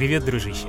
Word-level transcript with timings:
Привет, 0.00 0.24
дружище! 0.24 0.66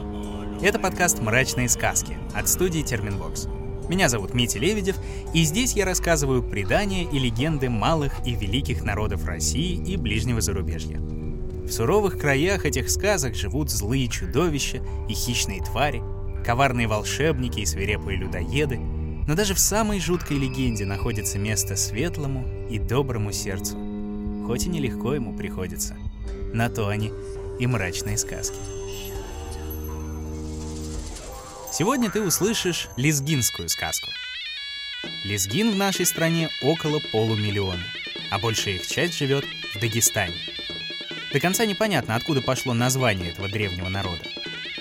Это 0.61 0.77
подкаст 0.77 1.21
«Мрачные 1.21 1.69
сказки» 1.69 2.17
от 2.35 2.49
студии 2.49 2.81
Терменвокс. 2.81 3.47
Меня 3.87 4.09
зовут 4.09 4.33
Митя 4.33 4.59
Лебедев, 4.59 4.97
и 5.33 5.43
здесь 5.43 5.71
я 5.71 5.85
рассказываю 5.85 6.43
предания 6.43 7.05
и 7.05 7.17
легенды 7.17 7.69
малых 7.69 8.11
и 8.27 8.35
великих 8.35 8.83
народов 8.83 9.25
России 9.25 9.81
и 9.89 9.95
ближнего 9.95 10.41
зарубежья. 10.41 10.99
В 10.99 11.71
суровых 11.71 12.19
краях 12.19 12.65
этих 12.65 12.89
сказок 12.89 13.33
живут 13.35 13.69
злые 13.69 14.09
чудовища 14.09 14.83
и 15.07 15.13
хищные 15.13 15.63
твари, 15.63 16.03
коварные 16.45 16.89
волшебники 16.89 17.61
и 17.61 17.65
свирепые 17.65 18.17
людоеды, 18.17 18.79
но 18.79 19.33
даже 19.33 19.53
в 19.53 19.59
самой 19.59 20.01
жуткой 20.01 20.39
легенде 20.39 20.85
находится 20.85 21.39
место 21.39 21.77
светлому 21.77 22.67
и 22.69 22.79
доброму 22.79 23.31
сердцу, 23.31 23.77
хоть 24.45 24.65
и 24.65 24.69
нелегко 24.69 25.13
ему 25.13 25.33
приходится. 25.37 25.95
На 26.53 26.69
то 26.69 26.89
они 26.89 27.13
и 27.61 27.65
мрачные 27.65 28.17
сказки. 28.17 28.57
Сегодня 31.81 32.11
ты 32.11 32.21
услышишь 32.21 32.89
лезгинскую 32.95 33.67
сказку. 33.67 34.11
Лезгин 35.23 35.71
в 35.71 35.75
нашей 35.75 36.05
стране 36.05 36.51
около 36.61 36.99
полумиллиона, 36.99 37.83
а 38.29 38.37
большая 38.37 38.75
их 38.75 38.85
часть 38.85 39.17
живет 39.17 39.45
в 39.73 39.79
Дагестане. 39.79 40.35
До 41.33 41.39
конца 41.39 41.65
непонятно, 41.65 42.15
откуда 42.15 42.43
пошло 42.43 42.75
название 42.75 43.31
этого 43.31 43.47
древнего 43.49 43.89
народа. 43.89 44.21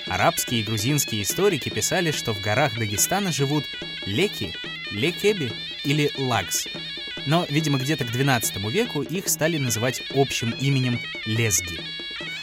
Арабские 0.09 0.61
и 0.61 0.63
грузинские 0.63 1.23
историки 1.23 1.71
писали, 1.71 2.11
что 2.11 2.35
в 2.35 2.43
горах 2.43 2.77
Дагестана 2.77 3.33
живут 3.33 3.65
леки, 4.05 4.55
лекеби 4.91 5.55
или 5.85 6.13
лагс. 6.19 6.67
Но, 7.25 7.47
видимо, 7.49 7.79
где-то 7.79 8.05
к 8.05 8.11
XII 8.11 8.71
веку 8.71 9.01
их 9.01 9.31
стали 9.31 9.57
называть 9.57 10.03
общим 10.15 10.51
именем 10.51 11.01
лезги– 11.25 11.81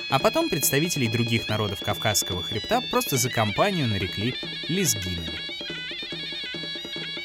а 0.09 0.19
потом 0.19 0.49
представителей 0.49 1.09
других 1.09 1.49
народов 1.49 1.81
Кавказского 1.81 2.41
хребта 2.41 2.81
просто 2.91 3.17
за 3.17 3.29
компанию 3.29 3.87
нарекли 3.87 4.35
лезгинами. 4.67 5.39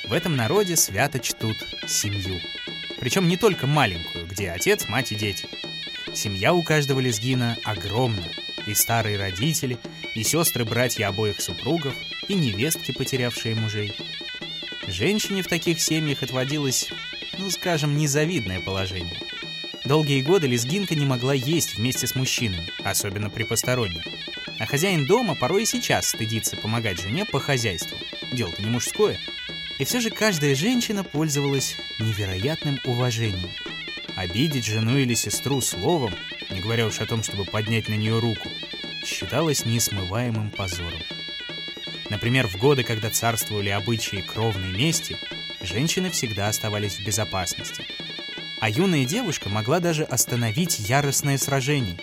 В 0.04 0.12
этом 0.12 0.36
народе 0.36 0.76
свято 0.76 1.18
чтут 1.20 1.56
семью. 1.86 2.40
Причем 3.00 3.28
не 3.28 3.36
только 3.36 3.66
маленькую, 3.66 4.26
где 4.26 4.50
отец, 4.50 4.88
мать 4.88 5.12
и 5.12 5.14
дети. 5.14 5.48
Семья 6.14 6.52
у 6.52 6.62
каждого 6.62 7.00
лезгина 7.00 7.56
огромна. 7.64 8.28
И 8.66 8.74
старые 8.74 9.18
родители, 9.18 9.78
и 10.14 10.22
сестры-братья 10.22 11.08
обоих 11.08 11.40
супругов, 11.40 11.94
и 12.28 12.34
невестки, 12.34 12.92
потерявшие 12.92 13.54
мужей. 13.54 13.96
Женщине 14.86 15.42
в 15.42 15.48
таких 15.48 15.80
семьях 15.80 16.22
отводилось, 16.22 16.90
ну 17.38 17.50
скажем, 17.50 17.96
незавидное 17.96 18.60
положение– 18.60 19.18
Долгие 19.92 20.22
годы 20.22 20.46
лезгинка 20.46 20.94
не 20.94 21.04
могла 21.04 21.34
есть 21.34 21.76
вместе 21.76 22.06
с 22.06 22.14
мужчинами, 22.14 22.66
особенно 22.82 23.28
при 23.28 23.42
посторонних. 23.42 24.02
А 24.58 24.64
хозяин 24.64 25.04
дома 25.04 25.34
порой 25.34 25.64
и 25.64 25.66
сейчас 25.66 26.08
стыдится 26.08 26.56
помогать 26.56 26.98
жене 26.98 27.26
по 27.26 27.38
хозяйству. 27.38 27.98
Дело-то 28.32 28.62
не 28.62 28.70
мужское. 28.70 29.20
И 29.78 29.84
все 29.84 30.00
же 30.00 30.08
каждая 30.08 30.54
женщина 30.54 31.04
пользовалась 31.04 31.76
невероятным 31.98 32.80
уважением. 32.86 33.50
Обидеть 34.16 34.64
жену 34.64 34.96
или 34.96 35.12
сестру 35.12 35.60
словом, 35.60 36.14
не 36.48 36.60
говоря 36.60 36.86
уж 36.86 36.98
о 37.00 37.04
том, 37.04 37.22
чтобы 37.22 37.44
поднять 37.44 37.90
на 37.90 37.94
нее 37.94 38.18
руку, 38.18 38.48
считалось 39.04 39.66
несмываемым 39.66 40.52
позором. 40.52 41.02
Например, 42.08 42.46
в 42.46 42.56
годы, 42.56 42.82
когда 42.82 43.10
царствовали 43.10 43.68
обычаи 43.68 44.24
кровной 44.26 44.74
мести, 44.74 45.18
женщины 45.60 46.10
всегда 46.10 46.48
оставались 46.48 46.96
в 46.96 47.04
безопасности– 47.04 47.84
а 48.62 48.70
юная 48.70 49.04
девушка 49.04 49.48
могла 49.48 49.80
даже 49.80 50.04
остановить 50.04 50.78
яростное 50.78 51.36
сражение. 51.36 51.98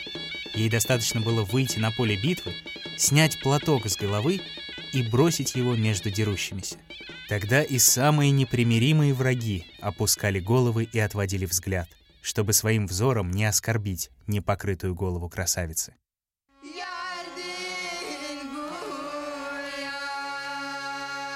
Ей 0.54 0.70
достаточно 0.70 1.22
было 1.22 1.46
выйти 1.46 1.80
на 1.80 1.90
поле 1.90 2.22
битвы, 2.22 2.54
снять 2.98 3.40
платок 3.40 3.88
с 3.88 3.96
головы 3.96 4.42
и 4.92 5.02
бросить 5.02 5.56
его 5.56 5.74
между 5.76 6.12
дерущимися. 6.12 6.76
Тогда 7.30 7.64
и 7.64 7.80
самые 7.80 8.32
непримиримые 8.32 9.14
враги 9.14 9.68
опускали 9.80 10.42
головы 10.42 10.84
и 10.84 11.00
отводили 11.00 11.46
взгляд, 11.46 11.88
чтобы 12.22 12.52
своим 12.52 12.88
взором 12.88 13.32
не 13.32 13.46
оскорбить 13.46 14.10
непокрытую 14.28 14.94
голову 14.94 15.30
красавицы. 15.30 15.96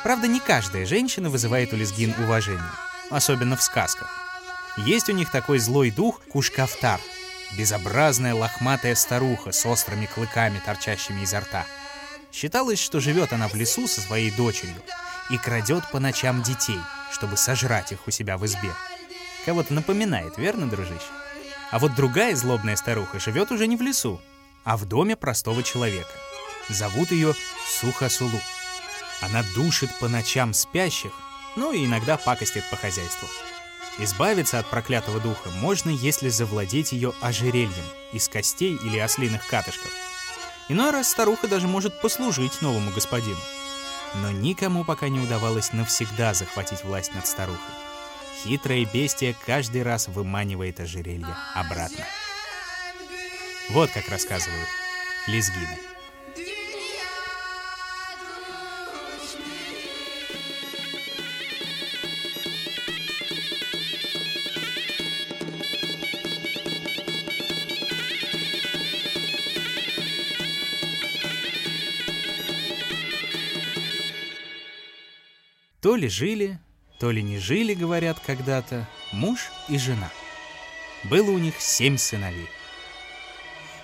Правда, 0.03 0.27
не 0.27 0.41
каждая 0.41 0.85
женщина 0.85 1.29
вызывает 1.29 1.71
у 1.71 1.77
лезгин 1.77 2.13
уважение, 2.19 2.71
особенно 3.09 3.55
в 3.55 3.63
сказках. 3.63 4.22
Есть 4.77 5.09
у 5.09 5.13
них 5.13 5.29
такой 5.29 5.59
злой 5.59 5.91
дух 5.91 6.21
Кушкафтар, 6.31 6.99
безобразная 7.55 8.33
лохматая 8.33 8.95
старуха 8.95 9.51
с 9.51 9.65
острыми 9.67 10.07
клыками, 10.07 10.61
торчащими 10.65 11.21
изо 11.21 11.41
рта. 11.41 11.65
Считалось, 12.31 12.79
что 12.79 12.99
живет 12.99 13.33
она 13.33 13.47
в 13.47 13.53
лесу 13.53 13.87
со 13.87 14.01
своей 14.01 14.31
дочерью 14.31 14.81
и 15.29 15.37
крадет 15.37 15.83
по 15.91 15.99
ночам 15.99 16.41
детей, 16.41 16.79
чтобы 17.11 17.37
сожрать 17.37 17.91
их 17.91 18.07
у 18.07 18.11
себя 18.11 18.39
в 18.39 18.45
избе. 18.47 18.73
Кого-то 19.45 19.75
напоминает, 19.75 20.37
верно, 20.37 20.67
дружище? 20.67 21.01
А 21.69 21.77
вот 21.77 21.93
другая 21.93 22.35
злобная 22.35 22.75
старуха 22.75 23.19
живет 23.19 23.51
уже 23.51 23.67
не 23.67 23.77
в 23.77 23.81
лесу, 23.81 24.19
а 24.63 24.75
в 24.75 24.85
доме 24.85 25.15
простого 25.15 25.61
человека. 25.61 26.11
Зовут 26.69 27.11
ее 27.11 27.35
Сухасулу. 27.67 28.39
Она 29.21 29.43
душит 29.53 29.91
по 29.99 30.07
ночам 30.07 30.53
спящих, 30.53 31.11
ну 31.55 31.71
и 31.71 31.85
иногда 31.85 32.17
пакостит 32.17 32.67
по 32.71 32.75
хозяйству. 32.75 33.27
Избавиться 33.99 34.57
от 34.57 34.69
проклятого 34.69 35.19
духа 35.19 35.49
можно, 35.51 35.89
если 35.89 36.29
завладеть 36.29 36.93
ее 36.93 37.13
ожерельем 37.21 37.85
из 38.11 38.27
костей 38.27 38.75
или 38.75 38.97
ослиных 38.97 39.45
катышков. 39.47 39.91
Иной 40.67 40.91
раз 40.91 41.11
старуха 41.11 41.47
даже 41.47 41.67
может 41.67 42.01
послужить 42.01 42.61
новому 42.61 42.91
господину. 42.91 43.39
Но 44.15 44.31
никому 44.31 44.83
пока 44.83 45.09
не 45.09 45.19
удавалось 45.19 45.73
навсегда 45.73 46.33
захватить 46.33 46.83
власть 46.83 47.13
над 47.13 47.27
старухой. 47.27 47.73
Хитрое 48.43 48.85
бестия 48.85 49.35
каждый 49.45 49.83
раз 49.83 50.07
выманивает 50.07 50.79
ожерелье 50.79 51.35
обратно. 51.53 52.05
Вот 53.69 53.91
как 53.91 54.09
рассказывают 54.09 54.67
лезгины. 55.27 55.92
То 75.83 75.97
ли 75.97 76.07
жили, 76.07 76.59
то 76.97 77.11
ли 77.11 77.21
не 77.21 77.39
жили, 77.39 77.73
говорят 77.73 78.17
когда-то, 78.25 78.87
муж 79.11 79.51
и 79.67 79.77
жена. 79.77 80.09
Было 81.03 81.29
у 81.29 81.37
них 81.37 81.59
семь 81.59 81.97
сыновей. 81.97 82.47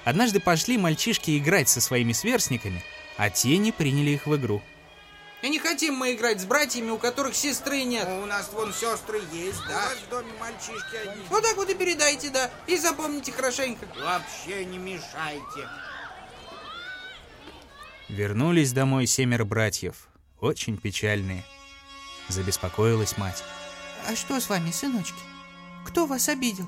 Однажды 0.05 0.39
пошли 0.39 0.77
мальчишки 0.77 1.37
играть 1.37 1.67
со 1.67 1.81
своими 1.81 2.13
сверстниками, 2.13 2.81
а 3.17 3.29
те 3.29 3.57
не 3.57 3.73
приняли 3.73 4.11
их 4.11 4.27
в 4.27 4.35
игру. 4.37 4.61
И 5.41 5.49
не 5.49 5.59
хотим 5.59 5.95
мы 5.95 6.13
играть 6.13 6.39
с 6.39 6.45
братьями, 6.45 6.89
у 6.91 6.97
которых 6.97 7.35
сестры 7.35 7.83
нет. 7.83 8.07
у 8.07 8.25
нас 8.25 8.49
вон 8.53 8.73
сестры 8.73 9.21
есть, 9.33 9.59
да? 9.67 9.75
У 9.75 9.89
вас 9.89 9.97
в 9.97 10.09
доме 10.09 10.31
мальчишки 10.39 10.95
одни. 10.95 11.23
Вот 11.29 11.43
так 11.43 11.57
вот 11.57 11.69
и 11.69 11.75
передайте, 11.75 12.29
да. 12.29 12.49
И 12.65 12.77
запомните 12.77 13.33
хорошенько. 13.33 13.85
Вообще 14.01 14.63
не 14.63 14.77
мешайте. 14.77 15.67
Вернулись 18.07 18.71
домой 18.71 19.05
семеро 19.05 19.43
братьев, 19.43 20.07
очень 20.39 20.77
печальные. 20.77 21.43
Забеспокоилась 22.29 23.17
мать. 23.17 23.43
А 24.07 24.15
что 24.15 24.39
с 24.39 24.49
вами, 24.49 24.71
сыночки? 24.71 25.21
Кто 25.83 26.05
вас 26.05 26.29
обидел? 26.29 26.65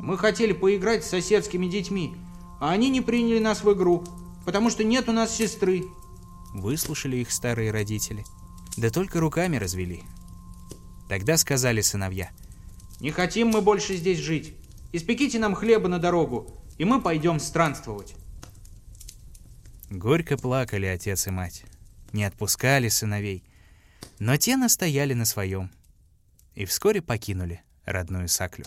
Мы 0.00 0.16
хотели 0.16 0.52
поиграть 0.52 1.04
с 1.04 1.10
соседскими 1.10 1.66
детьми, 1.66 2.16
а 2.60 2.70
они 2.70 2.88
не 2.88 3.00
приняли 3.00 3.38
нас 3.38 3.62
в 3.62 3.72
игру, 3.72 4.04
потому 4.44 4.70
что 4.70 4.84
нет 4.84 5.08
у 5.08 5.12
нас 5.12 5.36
сестры. 5.36 5.84
Выслушали 6.54 7.18
их 7.18 7.30
старые 7.30 7.70
родители. 7.70 8.24
Да 8.76 8.90
только 8.90 9.20
руками 9.20 9.56
развели. 9.56 10.02
Тогда 11.08 11.36
сказали 11.36 11.80
сыновья. 11.80 12.30
Не 13.00 13.10
хотим 13.10 13.48
мы 13.48 13.60
больше 13.60 13.96
здесь 13.96 14.18
жить. 14.18 14.54
Испеките 14.92 15.38
нам 15.38 15.54
хлеба 15.54 15.88
на 15.88 15.98
дорогу, 15.98 16.58
и 16.78 16.84
мы 16.84 17.00
пойдем 17.00 17.38
странствовать. 17.40 18.14
Горько 19.90 20.36
плакали 20.36 20.86
отец 20.86 21.26
и 21.26 21.30
мать. 21.30 21.64
Не 22.12 22.24
отпускали 22.24 22.88
сыновей. 22.88 23.42
Но 24.18 24.36
те 24.36 24.56
настояли 24.56 25.14
на 25.14 25.24
своем 25.24 25.70
и 26.54 26.64
вскоре 26.64 27.00
покинули 27.00 27.62
родную 27.84 28.28
Саклю. 28.28 28.64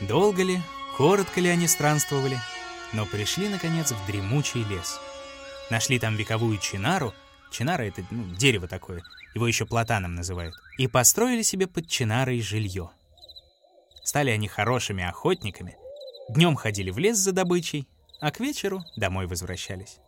Долго 0.00 0.42
ли, 0.42 0.60
коротко 0.96 1.40
ли 1.40 1.48
они 1.48 1.68
странствовали, 1.68 2.38
но 2.92 3.06
пришли, 3.06 3.48
наконец, 3.48 3.92
в 3.92 4.06
дремучий 4.06 4.62
лес. 4.64 5.00
Нашли 5.70 5.98
там 5.98 6.16
вековую 6.16 6.58
чинару, 6.58 7.14
чинара— 7.50 7.82
это 7.84 8.04
ну, 8.10 8.24
дерево 8.34 8.68
такое, 8.68 9.02
его 9.34 9.46
еще 9.46 9.66
платаном 9.66 10.14
называют, 10.14 10.54
и 10.78 10.86
построили 10.86 11.42
себе 11.42 11.66
под 11.66 11.88
чинарой 11.88 12.40
жилье. 12.40 12.90
Стали 14.04 14.30
они 14.30 14.48
хорошими 14.48 15.02
охотниками. 15.02 15.76
Днем 16.28 16.56
ходили 16.56 16.90
в 16.90 16.98
лес 16.98 17.16
за 17.16 17.32
добычей, 17.32 17.88
а 18.20 18.30
к 18.30 18.40
вечеру 18.40 18.84
домой 18.96 19.26
возвращались. 19.26 19.98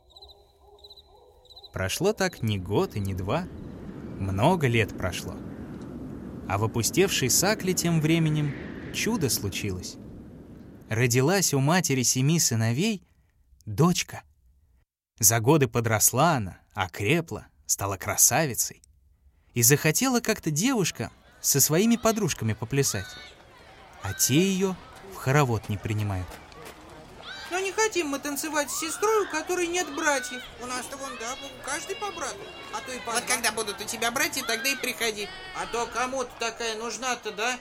Прошло 1.73 2.13
так 2.13 2.43
не 2.43 2.59
год 2.59 2.97
и 2.97 3.01
не 3.01 3.15
два, 3.15 3.47
много 4.19 4.67
лет 4.67 4.97
прошло. 4.97 5.37
А 6.49 6.59
в 6.59 6.65
опустевшей 6.65 7.31
Сакле 7.31 7.75
тем 7.75 8.01
временем 8.01 8.55
чудо 8.95 9.29
случилось. 9.29 9.97
Родилась 10.89 11.53
у 11.53 11.61
матери 11.61 12.03
семи 12.03 12.41
сыновей 12.41 13.07
дочка. 13.67 14.23
За 15.21 15.41
годы 15.41 15.69
подросла 15.69 16.37
она, 16.37 16.59
окрепла, 16.73 17.47
стала 17.67 17.97
красавицей. 17.97 18.83
И 19.53 19.63
захотела 19.63 20.21
как-то 20.21 20.51
девушка 20.51 21.11
со 21.41 21.61
своими 21.61 21.97
подружками 21.97 22.55
поплясать. 22.55 23.07
А 24.03 24.15
те 24.15 24.41
ее 24.41 24.77
в 25.13 25.17
хоровод 25.17 25.69
не 25.69 25.77
принимают. 25.77 26.29
Хотим 27.89 28.09
мы 28.09 28.19
танцевать 28.19 28.71
с 28.71 28.81
сестрой, 28.81 29.25
у 29.25 29.31
которой 29.31 29.67
нет 29.67 29.87
братьев. 29.97 30.43
У 30.61 30.67
нас-то 30.67 30.99
вон, 30.99 31.11
да, 31.19 31.35
каждый 31.65 31.97
по 31.97 32.11
брату. 32.13 32.37
А 32.75 32.83
то 32.83 32.93
и 32.93 32.99
по 32.99 33.13
Вот 33.13 33.25
два. 33.25 33.35
когда 33.35 33.51
будут 33.51 33.81
у 33.81 33.85
тебя 33.85 34.11
братья, 34.11 34.45
тогда 34.45 34.69
и 34.69 34.77
приходи. 34.77 35.27
А 35.57 35.65
то 35.65 35.87
кому-то 35.87 36.31
такая 36.39 36.77
нужна-то, 36.77 37.33
да? 37.33 37.59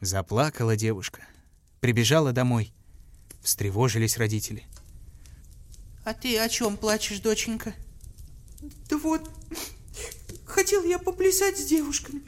Заплакала 0.00 0.76
девушка. 0.76 1.26
Прибежала 1.80 2.32
домой. 2.32 2.72
Встревожились 3.42 4.16
родители. 4.16 4.64
А 6.06 6.14
ты 6.14 6.38
о 6.38 6.48
чем 6.48 6.78
плачешь, 6.78 7.20
доченька? 7.20 7.74
Да 8.88 8.96
вот, 8.96 9.30
хотел 10.46 10.84
я 10.84 10.98
поплясать 10.98 11.58
с 11.58 11.66
девушками, 11.66 12.22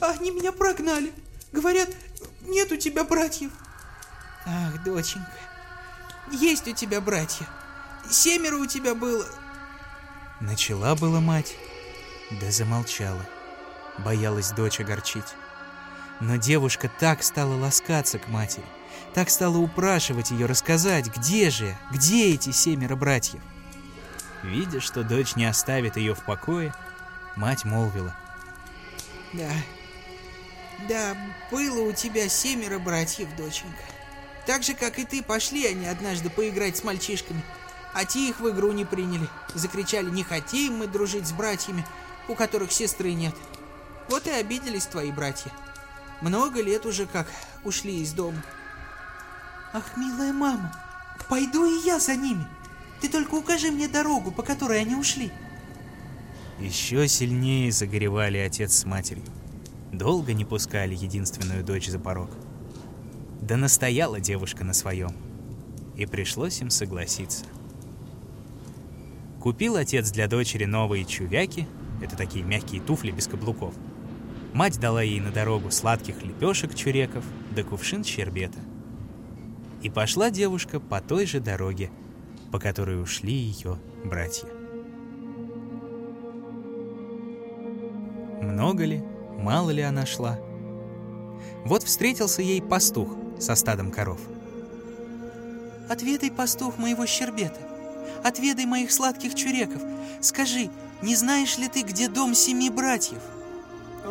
а 0.00 0.12
они 0.12 0.30
меня 0.30 0.52
прогнали. 0.52 1.12
Говорят, 1.50 1.90
нет 2.42 2.70
у 2.70 2.76
тебя 2.76 3.02
братьев. 3.02 3.50
Ах, 4.46 4.82
доченька, 4.84 5.47
есть 6.32 6.68
у 6.68 6.72
тебя 6.72 7.00
братья. 7.00 7.46
Семеро 8.10 8.56
у 8.56 8.66
тебя 8.66 8.94
было. 8.94 9.26
Начала 10.40 10.94
была 10.94 11.20
мать, 11.20 11.56
да 12.30 12.50
замолчала. 12.50 13.24
Боялась 13.98 14.52
дочь 14.52 14.80
огорчить. 14.80 15.34
Но 16.20 16.36
девушка 16.36 16.90
так 16.98 17.22
стала 17.22 17.54
ласкаться 17.54 18.18
к 18.18 18.28
матери, 18.28 18.64
так 19.14 19.30
стала 19.30 19.58
упрашивать 19.58 20.30
ее 20.30 20.46
рассказать, 20.46 21.06
где 21.14 21.50
же, 21.50 21.76
где 21.92 22.34
эти 22.34 22.50
семеро 22.50 22.96
братьев. 22.96 23.40
Видя, 24.42 24.80
что 24.80 25.02
дочь 25.02 25.36
не 25.36 25.44
оставит 25.44 25.96
ее 25.96 26.14
в 26.14 26.24
покое, 26.24 26.74
мать 27.36 27.64
молвила. 27.64 28.16
Да, 29.32 29.50
да, 30.88 31.16
было 31.50 31.82
у 31.82 31.92
тебя 31.92 32.28
семеро 32.28 32.78
братьев, 32.78 33.28
доченька. 33.36 33.82
Так 34.48 34.62
же, 34.62 34.72
как 34.72 34.98
и 34.98 35.04
ты, 35.04 35.22
пошли 35.22 35.66
они 35.66 35.86
однажды 35.86 36.30
поиграть 36.30 36.78
с 36.78 36.82
мальчишками, 36.82 37.44
а 37.92 38.06
те 38.06 38.30
их 38.30 38.40
в 38.40 38.48
игру 38.48 38.72
не 38.72 38.86
приняли. 38.86 39.28
Закричали, 39.52 40.08
не 40.08 40.24
хотим 40.24 40.78
мы 40.78 40.86
дружить 40.86 41.26
с 41.26 41.32
братьями, 41.32 41.84
у 42.28 42.34
которых 42.34 42.72
сестры 42.72 43.12
нет. 43.12 43.34
Вот 44.08 44.26
и 44.26 44.30
обиделись 44.30 44.86
твои 44.86 45.12
братья. 45.12 45.52
Много 46.22 46.62
лет 46.62 46.86
уже 46.86 47.04
как 47.04 47.30
ушли 47.62 48.00
из 48.00 48.14
дома. 48.14 48.42
Ах, 49.74 49.98
милая 49.98 50.32
мама, 50.32 50.72
пойду 51.28 51.66
и 51.66 51.84
я 51.86 52.00
за 52.00 52.16
ними. 52.16 52.48
Ты 53.02 53.10
только 53.10 53.34
укажи 53.34 53.70
мне 53.70 53.86
дорогу, 53.86 54.30
по 54.32 54.42
которой 54.42 54.80
они 54.80 54.94
ушли. 54.94 55.30
Еще 56.58 57.06
сильнее 57.06 57.70
загоревали 57.70 58.38
отец 58.38 58.72
с 58.78 58.86
матерью. 58.86 59.26
Долго 59.92 60.32
не 60.32 60.46
пускали 60.46 60.94
единственную 60.94 61.62
дочь 61.62 61.88
за 61.88 61.98
порог. 61.98 62.30
Да 63.40 63.56
настояла 63.56 64.20
девушка 64.20 64.64
на 64.64 64.72
своем. 64.72 65.10
И 65.96 66.06
пришлось 66.06 66.60
им 66.60 66.70
согласиться. 66.70 67.44
Купил 69.40 69.76
отец 69.76 70.10
для 70.10 70.26
дочери 70.26 70.64
новые 70.64 71.04
чувяки, 71.04 71.66
это 72.02 72.16
такие 72.16 72.44
мягкие 72.44 72.80
туфли 72.80 73.10
без 73.10 73.26
каблуков. 73.26 73.74
Мать 74.52 74.80
дала 74.80 75.02
ей 75.02 75.20
на 75.20 75.30
дорогу 75.30 75.70
сладких 75.70 76.22
лепешек 76.22 76.74
чуреков 76.74 77.24
да 77.54 77.62
кувшин 77.62 78.04
щербета. 78.04 78.58
И 79.82 79.90
пошла 79.90 80.30
девушка 80.30 80.80
по 80.80 81.00
той 81.00 81.26
же 81.26 81.38
дороге, 81.40 81.90
по 82.50 82.58
которой 82.58 83.00
ушли 83.00 83.32
ее 83.32 83.78
братья. 84.04 84.48
Много 88.42 88.84
ли, 88.84 89.02
мало 89.38 89.70
ли 89.70 89.82
она 89.82 90.04
шла? 90.04 90.38
Вот 91.64 91.84
встретился 91.84 92.42
ей 92.42 92.60
пастух 92.60 93.16
со 93.40 93.54
стадом 93.54 93.90
коров. 93.90 94.20
Отведай, 95.88 96.30
пастух, 96.30 96.78
моего 96.78 97.06
щербета. 97.06 97.60
Отведай 98.22 98.66
моих 98.66 98.92
сладких 98.92 99.34
чуреков. 99.34 99.82
Скажи, 100.20 100.70
не 101.02 101.14
знаешь 101.14 101.56
ли 101.58 101.68
ты, 101.68 101.82
где 101.82 102.08
дом 102.08 102.34
семи 102.34 102.70
братьев? 102.70 103.20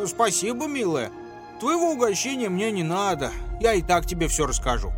Спасибо, 0.06 0.66
милая. 0.66 1.10
Твоего 1.60 1.92
угощения 1.92 2.48
мне 2.48 2.70
не 2.70 2.82
надо. 2.82 3.30
Я 3.60 3.74
и 3.74 3.82
так 3.82 4.06
тебе 4.06 4.28
все 4.28 4.46
расскажу. 4.46 4.92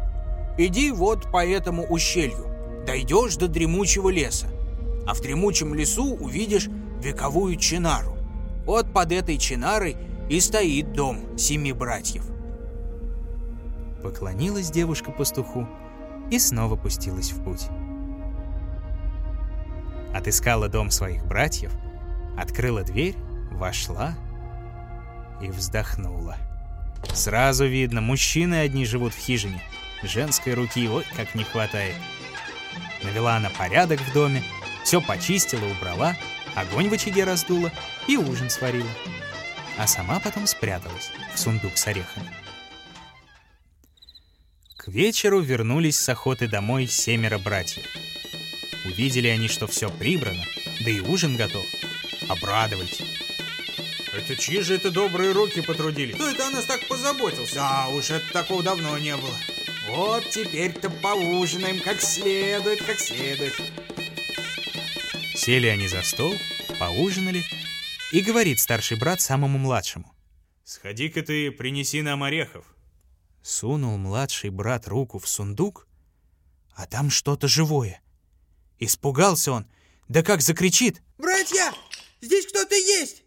Иди 0.59 0.91
вот 0.91 1.31
по 1.31 1.44
этому 1.44 1.87
ущелью. 1.87 2.47
Дойдешь 2.87 3.37
до 3.37 3.49
дремучего 3.49 4.09
леса. 4.09 4.47
А 5.06 5.15
в 5.15 5.21
дремучем 5.21 5.75
лесу 5.75 6.15
увидишь 6.15 6.69
вековую 7.03 7.56
чинару. 7.56 8.17
Вот 8.67 8.93
под 8.93 9.12
этой 9.12 9.38
чинарой 9.38 9.97
и 10.29 10.38
стоит 10.41 10.93
дом 10.93 11.37
семи 11.37 11.73
братьев. 11.73 12.25
Поклонилась 14.02 14.70
девушка 14.70 15.11
пастуху 15.11 15.69
и 16.31 16.38
снова 16.38 16.76
пустилась 16.76 17.32
в 17.32 17.43
путь. 17.43 17.69
Отыскала 20.14 20.69
дом 20.69 20.91
своих 20.91 21.25
братьев, 21.26 21.73
открыла 22.37 22.82
дверь, 22.82 23.17
вошла 23.52 24.14
и 25.43 25.49
вздохнула. 25.49 26.37
Сразу 27.12 27.67
видно, 27.67 28.00
мужчины 28.00 28.56
одни 28.56 28.85
живут 28.85 29.14
в 29.14 29.19
хижине. 29.19 29.62
Женской 30.02 30.55
руки 30.55 30.88
ой 30.88 31.05
как 31.17 31.35
не 31.35 31.44
хватает. 31.44 31.94
Навела 33.02 33.37
она 33.37 33.50
порядок 33.50 34.00
в 34.00 34.12
доме, 34.12 34.43
все 34.85 35.00
почистила, 35.00 35.64
убрала, 35.67 36.17
огонь 36.55 36.88
в 36.88 36.93
очаге 36.93 37.25
раздула 37.25 37.70
и 38.06 38.17
ужин 38.17 38.50
сварила. 38.50 38.88
А 39.78 39.87
сама 39.87 40.21
потом 40.21 40.47
спряталась 40.47 41.11
в 41.35 41.38
сундук 41.38 41.76
с 41.76 41.87
орехами. 41.87 42.30
К 44.83 44.89
вечеру 44.89 45.41
вернулись 45.41 46.01
с 46.01 46.09
охоты 46.09 46.49
домой 46.49 46.87
семеро 46.87 47.37
братьев. 47.37 47.85
Увидели 48.87 49.29
они, 49.29 49.47
что 49.47 49.67
все 49.67 49.91
прибрано, 49.91 50.43
да 50.83 50.91
и 50.91 51.01
ужин 51.01 51.37
готов. 51.37 51.67
Обрадовались. 52.31 53.03
Это 54.15 54.37
чьи 54.37 54.63
же 54.63 54.77
это 54.77 54.91
добрые 54.91 55.33
руки 55.33 55.61
потрудились? 55.61 56.15
Кто 56.15 56.31
это 56.31 56.47
о 56.47 56.51
нас 56.51 56.65
так 56.65 56.89
позаботился? 56.89 57.57
Да 57.57 57.89
уж, 57.89 58.09
это 58.09 58.33
такого 58.33 58.63
давно 58.63 58.97
не 58.97 59.15
было. 59.19 59.37
Вот 59.91 60.31
теперь-то 60.31 60.89
поужинаем 60.89 61.81
как 61.81 62.01
следует, 62.01 62.83
как 62.83 62.99
следует. 62.99 63.61
Сели 65.35 65.67
они 65.67 65.89
за 65.89 66.01
стол, 66.01 66.35
поужинали, 66.79 67.45
и 68.13 68.23
говорит 68.23 68.59
старший 68.59 68.99
брат 68.99 69.21
самому 69.21 69.59
младшему. 69.59 70.11
Сходи-ка 70.65 71.21
ты, 71.21 71.51
принеси 71.51 72.01
нам 72.01 72.23
орехов. 72.23 72.65
Сунул 73.42 73.97
младший 73.97 74.50
брат 74.50 74.87
руку 74.87 75.18
в 75.18 75.26
сундук, 75.28 75.87
а 76.75 76.87
там 76.87 77.11
что-то 77.11 77.49
живое. 77.49 78.02
Испугался 78.78 79.52
он, 79.52 79.66
да 80.09 80.23
как 80.23 80.40
закричит. 80.40 81.02
Братья, 81.18 81.73
здесь 82.20 82.47
кто-то 82.47 82.75
есть! 82.75 83.25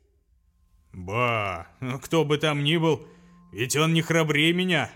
Ба, 0.92 1.68
ну 1.80 2.00
кто 2.00 2.24
бы 2.24 2.38
там 2.38 2.64
ни 2.64 2.78
был, 2.78 3.08
ведь 3.52 3.76
он 3.76 3.94
не 3.94 4.02
храбрее 4.02 4.54
меня. 4.54 4.92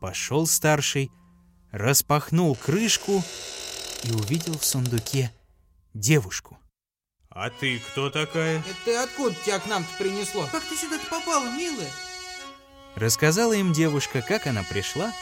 Пошел 0.00 0.46
старший, 0.46 1.10
распахнул 1.72 2.54
крышку 2.54 3.22
и 4.04 4.12
увидел 4.12 4.56
в 4.56 4.64
сундуке 4.64 5.32
девушку. 5.94 6.58
А 7.30 7.50
ты 7.50 7.78
кто 7.78 8.10
такая? 8.10 8.62
Это 8.84 9.02
откуда 9.02 9.34
тебя 9.44 9.58
к 9.58 9.66
нам-то 9.66 9.88
принесло? 9.98 10.48
Как 10.50 10.64
ты 10.64 10.76
сюда 10.76 10.98
попала, 11.10 11.48
милая? 11.56 11.90
Рассказала 12.98 13.52
им 13.52 13.72
девушка, 13.72 14.22
как 14.22 14.48
она 14.48 14.64
пришла 14.64 15.12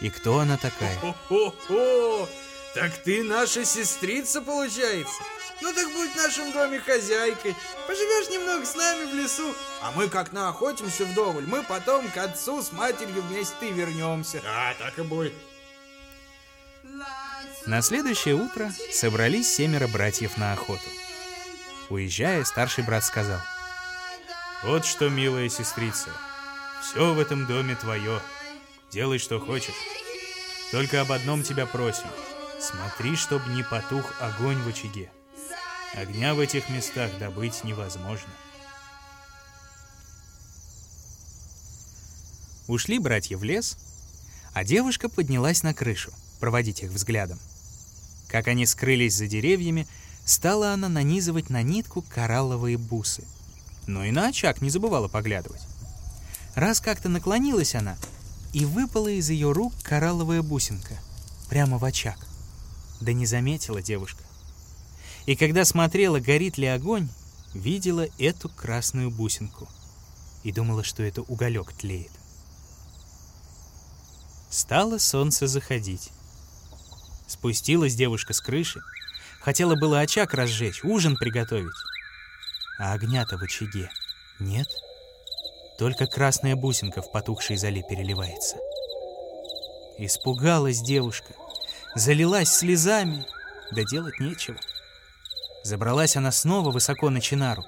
и 0.00 0.08
кто 0.08 0.38
она 0.38 0.56
такая. 0.56 0.96
О-хо-хо! 1.02 2.26
Так 2.74 2.96
ты 3.02 3.22
наша 3.22 3.66
сестрица, 3.66 4.40
получается? 4.40 5.22
Ну 5.60 5.72
так 5.74 5.92
будь 5.92 6.10
в 6.10 6.16
нашем 6.16 6.52
доме 6.52 6.80
хозяйкой. 6.80 7.54
Поживешь 7.86 8.30
немного 8.30 8.64
с 8.64 8.74
нами 8.74 9.10
в 9.10 9.14
лесу. 9.14 9.54
А 9.82 9.92
мы 9.92 10.08
как 10.08 10.32
наохотимся 10.32 11.04
вдоволь, 11.04 11.44
мы 11.46 11.62
потом 11.64 12.08
к 12.08 12.16
отцу 12.16 12.62
с 12.62 12.72
матерью 12.72 13.20
вместе 13.22 13.72
вернемся. 13.72 14.40
Да, 14.42 14.74
так 14.78 14.98
и 14.98 15.02
будет. 15.02 15.34
На 17.66 17.82
следующее 17.82 18.36
утро 18.36 18.72
собрались 18.90 19.52
семеро 19.52 19.86
братьев 19.86 20.38
на 20.38 20.54
охоту. 20.54 20.88
Уезжая, 21.90 22.44
старший 22.44 22.84
брат 22.84 23.04
сказал. 23.04 23.40
Вот 24.62 24.86
что, 24.86 25.10
милая 25.10 25.50
сестрица, 25.50 26.10
Все 26.82 27.12
в 27.14 27.18
этом 27.18 27.46
доме 27.46 27.74
твое. 27.76 28.20
Делай, 28.92 29.18
что 29.18 29.40
хочешь. 29.40 29.74
Только 30.70 31.00
об 31.00 31.12
одном 31.12 31.42
тебя 31.42 31.66
просим. 31.66 32.06
Смотри, 32.60 33.16
чтоб 33.16 33.46
не 33.48 33.62
потух 33.62 34.14
огонь 34.20 34.60
в 34.62 34.68
очаге. 34.68 35.10
Огня 35.94 36.34
в 36.34 36.40
этих 36.40 36.68
местах 36.68 37.10
добыть 37.18 37.64
невозможно. 37.64 38.30
Ушли 42.66 42.98
братья 42.98 43.36
в 43.38 43.44
лес, 43.44 43.78
а 44.52 44.62
девушка 44.62 45.08
поднялась 45.08 45.62
на 45.62 45.72
крышу, 45.72 46.12
проводить 46.38 46.82
их 46.82 46.90
взглядом. 46.90 47.38
Как 48.28 48.46
они 48.46 48.66
скрылись 48.66 49.14
за 49.14 49.26
деревьями, 49.26 49.86
стала 50.26 50.72
она 50.72 50.88
нанизывать 50.88 51.48
на 51.48 51.62
нитку 51.62 52.02
коралловые 52.02 52.76
бусы. 52.76 53.24
Но 53.86 54.04
и 54.04 54.10
на 54.10 54.28
очаг 54.28 54.60
не 54.60 54.68
забывала 54.68 55.08
поглядывать. 55.08 55.62
Раз 56.58 56.80
как-то 56.80 57.08
наклонилась 57.08 57.76
она, 57.76 57.96
и 58.52 58.64
выпала 58.64 59.06
из 59.06 59.30
ее 59.30 59.52
рук 59.52 59.72
коралловая 59.84 60.42
бусинка, 60.42 60.98
прямо 61.48 61.78
в 61.78 61.84
очаг. 61.84 62.18
Да 63.00 63.12
не 63.12 63.26
заметила 63.26 63.80
девушка. 63.80 64.24
И 65.26 65.36
когда 65.36 65.64
смотрела, 65.64 66.18
горит 66.18 66.58
ли 66.58 66.66
огонь, 66.66 67.08
видела 67.54 68.08
эту 68.18 68.48
красную 68.48 69.12
бусинку 69.12 69.68
и 70.42 70.50
думала, 70.50 70.82
что 70.82 71.04
это 71.04 71.22
уголек 71.22 71.72
тлеет. 71.74 72.10
Стало 74.50 74.98
солнце 74.98 75.46
заходить. 75.46 76.10
Спустилась 77.28 77.94
девушка 77.94 78.32
с 78.32 78.40
крыши, 78.40 78.80
хотела 79.40 79.76
было 79.76 80.00
очаг 80.00 80.34
разжечь, 80.34 80.82
ужин 80.82 81.14
приготовить. 81.14 81.70
А 82.80 82.94
огня-то 82.94 83.38
в 83.38 83.44
очаге 83.44 83.92
нет. 84.40 84.66
Только 85.78 86.08
красная 86.08 86.56
бусинка 86.56 87.02
в 87.02 87.12
потухшей 87.12 87.56
зале 87.56 87.84
переливается. 87.88 88.56
Испугалась 89.96 90.80
девушка, 90.80 91.34
залилась 91.94 92.52
слезами, 92.52 93.24
да 93.70 93.84
делать 93.84 94.18
нечего. 94.18 94.56
Забралась 95.62 96.16
она 96.16 96.32
снова 96.32 96.72
высоко 96.72 97.10
на 97.10 97.20
чинару, 97.20 97.62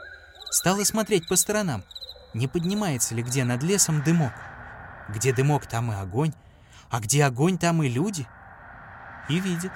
стала 0.50 0.82
смотреть 0.82 1.28
по 1.28 1.36
сторонам, 1.36 1.84
не 2.34 2.48
поднимается 2.48 3.14
ли 3.14 3.22
где 3.22 3.44
над 3.44 3.62
лесом 3.62 4.02
дымок. 4.02 4.32
Где 5.08 5.32
дымок, 5.32 5.66
там 5.66 5.92
и 5.92 5.94
огонь, 5.94 6.32
а 6.90 6.98
где 6.98 7.24
огонь, 7.24 7.58
там 7.58 7.80
и 7.82 7.88
люди. 7.88 8.26
И 9.28 9.38
видит, 9.38 9.72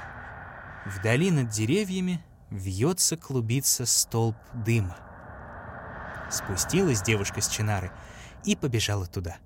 вдали 0.86 1.30
над 1.30 1.50
деревьями 1.50 2.20
вьется 2.50 3.16
клубиться 3.16 3.86
столб 3.86 4.36
дыма. 4.52 4.96
Спустилась 6.30 7.02
девушка 7.02 7.40
с 7.40 7.48
чинары 7.48 7.92
и 8.44 8.56
побежала 8.56 9.06
туда. 9.06 9.38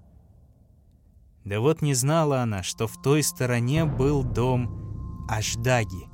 Да 1.44 1.60
вот 1.60 1.82
не 1.82 1.94
знала 1.94 2.42
она, 2.42 2.62
что 2.62 2.86
в 2.86 3.00
той 3.00 3.22
стороне 3.22 3.84
был 3.84 4.22
дом 4.22 5.26
Аждаги, 5.28 6.08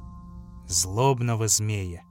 злобного 0.69 1.49
змея. 1.49 2.03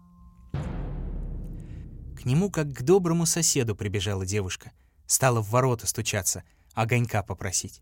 К 2.18 2.25
нему, 2.25 2.50
как 2.50 2.74
к 2.74 2.82
доброму 2.82 3.25
соседу, 3.25 3.75
прибежала 3.75 4.25
девушка. 4.25 4.72
Стала 5.06 5.42
в 5.42 5.50
ворота 5.50 5.88
стучаться, 5.88 6.44
огонька 6.74 7.22
попросить. 7.24 7.82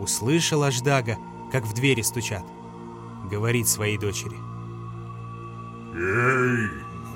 Услышал 0.00 0.62
Аждага, 0.62 1.16
как 1.52 1.64
в 1.64 1.74
двери 1.74 2.02
стучат. 2.02 2.44
Говорит 3.30 3.68
своей 3.68 3.98
дочери. 3.98 4.36
«Эй, 5.94 6.68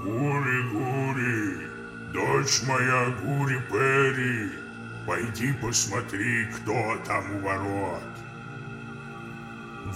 Гури-Гури, 0.02 1.72
дочь 2.12 2.62
моя 2.66 3.11
Гури-Пери, 3.23 4.52
пойди 5.07 5.52
посмотри, 5.54 6.47
кто 6.47 6.97
там 7.07 7.37
у 7.37 7.40
ворот». 7.40 8.02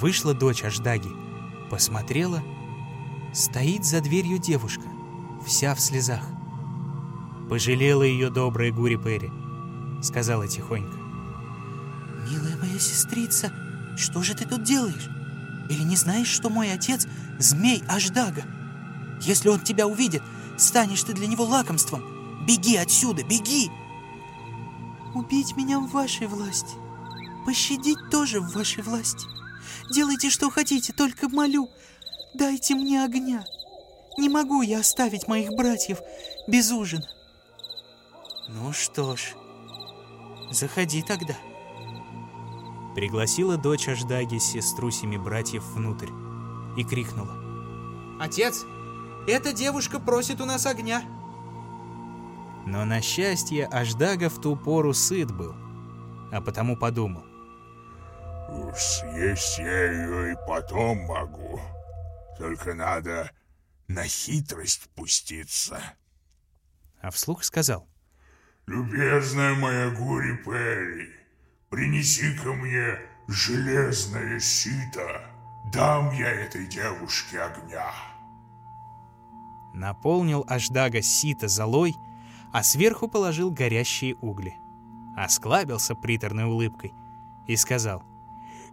Вышла 0.00 0.34
дочь 0.34 0.62
Аждаги, 0.64 1.10
посмотрела, 1.70 2.42
стоит 3.32 3.84
за 3.84 4.00
дверью 4.00 4.38
девушка, 4.38 4.84
вся 5.46 5.74
в 5.74 5.80
слезах. 5.80 6.22
Пожалела 7.48 8.02
ее 8.02 8.28
добрая 8.30 8.72
Гури 8.72 8.96
Перри, 8.96 9.30
сказала 10.02 10.48
тихонько. 10.48 10.98
Милая 12.28 12.56
моя 12.56 12.78
сестрица, 12.78 13.52
что 13.96 14.22
же 14.22 14.34
ты 14.34 14.44
тут 14.44 14.64
делаешь? 14.64 15.08
Или 15.70 15.82
не 15.82 15.96
знаешь, 15.96 16.28
что 16.28 16.50
мой 16.50 16.72
отец— 16.72 17.06
змей 17.38 17.82
Аждага? 17.88 18.42
Если 19.20 19.48
он 19.48 19.60
тебя 19.60 19.86
увидит, 19.86 20.22
станешь 20.58 21.02
ты 21.02 21.12
для 21.12 21.26
него 21.26 21.44
лакомством. 21.44 22.44
Беги 22.46 22.76
отсюда, 22.76 23.24
беги! 23.24 23.70
Убить 25.14 25.56
меня 25.56 25.80
в 25.80 25.90
вашей 25.90 26.26
власти. 26.26 26.74
Пощадить 27.44 28.10
тоже 28.10 28.40
в 28.40 28.52
вашей 28.52 28.82
власти. 28.82 29.26
Делайте, 29.92 30.30
что 30.30 30.50
хотите, 30.50 30.92
только 30.92 31.28
молю, 31.28 31.70
дайте 32.34 32.74
мне 32.74 33.04
огня. 33.04 33.44
Не 34.18 34.28
могу 34.28 34.62
я 34.62 34.80
оставить 34.80 35.28
моих 35.28 35.50
братьев 35.52 36.00
без 36.46 36.70
ужина. 36.70 37.06
Ну 38.48 38.72
что 38.72 39.16
ж, 39.16 39.34
заходи 40.50 41.02
тогда. 41.02 41.36
Пригласила 42.94 43.56
дочь 43.56 43.88
Аждаги 43.88 44.38
сестру 44.38 44.90
семи 44.90 45.18
братьев 45.18 45.64
внутрь 45.64 46.10
и 46.76 46.84
крикнула. 46.84 47.36
Отец, 48.20 48.64
эта 49.26 49.52
девушка 49.52 49.98
просит 49.98 50.40
у 50.40 50.44
нас 50.44 50.66
огня. 50.66 51.02
Но 52.66 52.84
на 52.84 53.00
счастье 53.00 53.66
Аждага 53.66 54.28
в 54.28 54.40
ту 54.40 54.56
пору 54.56 54.92
сыт 54.92 55.30
был, 55.30 55.54
а 56.32 56.40
потому 56.44 56.76
подумал. 56.76 57.24
Съесть 58.76 59.58
я 59.58 59.92
ее 59.92 60.32
и 60.32 60.36
потом 60.46 60.98
могу. 61.06 61.60
Только 62.38 62.74
надо 62.74 63.30
на 63.88 64.04
хитрость 64.04 64.90
пуститься. 64.94 65.80
А 67.00 67.10
вслух 67.10 67.44
сказал. 67.44 67.88
Любезная 68.66 69.54
моя 69.54 69.90
Гури 69.90 70.36
Перри, 70.44 71.10
принеси 71.70 72.36
ко 72.36 72.52
мне 72.52 72.98
железное 73.28 74.40
сито. 74.40 75.22
Дам 75.72 76.10
я 76.12 76.30
этой 76.30 76.66
девушке 76.66 77.40
огня. 77.40 77.92
Наполнил 79.76 80.42
Аждага 80.48 81.02
сито 81.02 81.48
золой, 81.48 81.96
а 82.50 82.62
сверху 82.62 83.08
положил 83.08 83.50
горящие 83.50 84.16
угли. 84.22 84.56
Осклабился 85.14 85.94
приторной 85.94 86.44
улыбкой 86.44 86.94
и 87.46 87.56
сказал. 87.56 88.02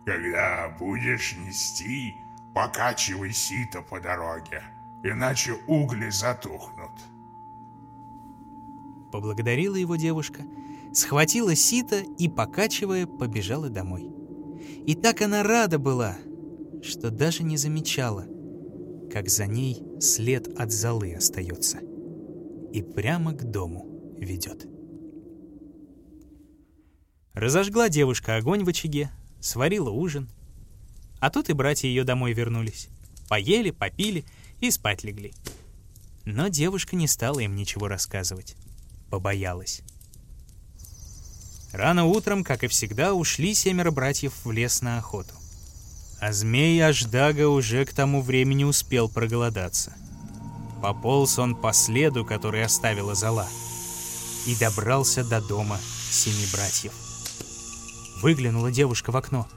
Когда 0.05 0.73
будешь 0.79 1.35
нести, 1.35 2.15
покачивай 2.55 3.33
сито 3.33 3.81
по 3.81 3.99
дороге, 3.99 4.63
иначе 5.03 5.55
угли 5.67 6.09
затухнут. 6.09 6.91
Поблагодарила 9.11 9.75
его 9.75 9.97
девушка, 9.97 10.43
схватила 10.93 11.53
сито 11.53 11.99
и, 11.99 12.29
покачивая, 12.29 13.07
побежала 13.07 13.69
домой. 13.69 14.09
И 14.87 14.95
так 14.95 15.21
она 15.21 15.43
рада 15.43 15.79
была, 15.79 16.15
что 16.81 17.11
даже 17.11 17.43
не 17.43 17.57
замечала, 17.57 18.25
как 19.13 19.29
за 19.29 19.45
ней 19.45 19.83
след 20.01 20.47
от 20.59 20.71
золы 20.71 21.13
остается 21.13 21.77
и 22.73 22.81
прямо 22.81 23.33
к 23.33 23.43
дому 23.43 24.15
ведет. 24.17 24.65
Разожгла 27.33 27.89
девушка 27.89 28.37
огонь 28.37 28.63
в 28.63 28.69
очаге, 28.69 29.11
сварила 29.39 29.91
ужин. 29.91 30.27
А 31.19 31.29
тут 31.29 31.51
и 31.51 31.53
братья 31.53 31.87
ее 31.87 32.03
домой 32.03 32.33
вернулись. 32.33 32.89
Поели, 33.29 33.69
попили 33.69 34.25
и 34.59 34.71
спать 34.71 35.03
легли. 35.03 35.33
Но 36.25 36.47
девушка 36.47 36.95
не 36.95 37.07
стала 37.07 37.39
им 37.39 37.55
ничего 37.55 37.87
рассказывать. 37.87 38.55
Побоялась. 39.11 39.83
Рано 41.71 42.05
утром, 42.05 42.43
как 42.43 42.63
и 42.63 42.67
всегда, 42.67 43.13
ушли 43.13 43.53
семеро 43.53 43.91
братьев 43.91 44.33
в 44.43 44.51
лес 44.51 44.81
на 44.81 44.97
охоту. 44.97 45.35
А 46.25 46.31
змей 46.31 46.81
Аждага 46.81 47.49
уже 47.49 47.83
к 47.83 47.91
тому 47.91 48.21
времени 48.21 48.63
успел 48.63 49.09
проголодаться. 49.09 49.91
Пополз 50.81 51.37
он 51.37 51.53
по 51.53 51.73
следу, 51.73 52.23
который 52.23 52.63
оставила 52.63 53.13
зола, 53.13 53.45
и 54.47 54.55
добрался 54.55 55.25
до 55.25 55.41
дома 55.41 55.77
семи 56.09 56.45
братьев. 56.53 56.93
Выглянула 58.21 58.71
девушка 58.71 59.11
в 59.11 59.17
окно. 59.17 59.49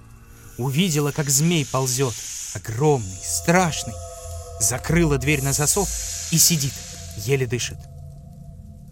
Увидела, 0.58 1.12
как 1.12 1.30
змей 1.30 1.64
ползет, 1.64 2.14
огромный, 2.56 3.20
страшный. 3.23 3.94
Закрыла 4.58 5.18
дверь 5.18 5.44
на 5.44 5.52
засов 5.52 5.88
и 6.32 6.37
сидит, 6.37 6.75
еле 7.18 7.46
дышит. 7.46 7.78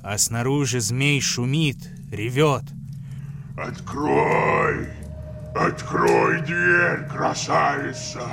А 0.01 0.17
снаружи 0.17 0.79
змей 0.79 1.21
шумит, 1.21 1.79
ревет. 2.13 2.63
Открой! 3.57 5.04
Открой 5.55 6.41
дверь, 6.43 7.07
красавица! 7.09 8.29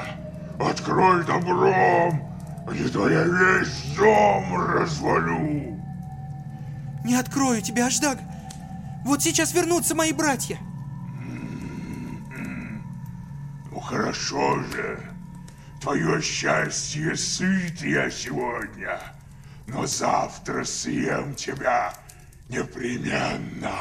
Открой 0.59 1.23
добром, 1.23 2.35
а 2.67 2.73
не 2.73 2.89
то 2.89 3.07
я 3.07 3.23
весь 3.23 3.95
дом 3.95 4.55
развалю! 4.55 5.79
Не 7.03 7.15
открою 7.15 7.61
тебя, 7.61 7.87
Аждаг! 7.87 8.17
Вот 9.05 9.21
сейчас 9.21 9.53
вернутся 9.53 9.93
мои 9.93 10.13
братья. 10.13 10.57
Ну 13.71 13.79
хорошо 13.79 14.59
же. 14.63 14.99
Твое 15.79 16.21
счастье 16.21 17.15
сыт 17.15 17.81
я 17.81 18.09
сегодня, 18.09 18.99
но 19.67 19.85
завтра 19.85 20.63
съем 20.63 21.35
тебя 21.35 21.93
непременно. 22.49 23.71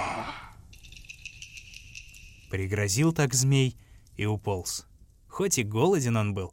Пригрозил 2.51 3.13
так 3.13 3.33
змей 3.33 3.79
и 4.17 4.27
уполз. 4.27 4.85
Хоть 5.29 5.59
и 5.59 5.63
голоден 5.63 6.17
он 6.17 6.35
был, 6.35 6.53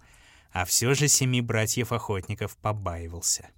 а 0.52 0.64
все 0.64 0.94
же 0.94 1.08
семи 1.08 1.42
братьев-охотников 1.42 2.56
побаивался. 2.58 3.50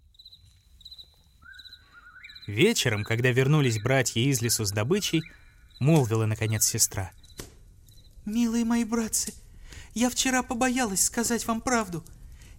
Вечером, 2.47 3.03
когда 3.03 3.29
вернулись 3.29 3.81
братья 3.81 4.21
из 4.21 4.41
лесу 4.41 4.65
с 4.65 4.71
добычей, 4.71 5.21
молвила, 5.79 6.25
наконец, 6.25 6.65
сестра. 6.65 7.11
«Милые 8.25 8.63
мои 8.63 8.85
братцы, 8.85 9.33
я 9.93 10.09
вчера 10.09 10.41
побоялась 10.41 11.03
сказать 11.03 11.45
вам 11.45 11.61
правду. 11.61 12.03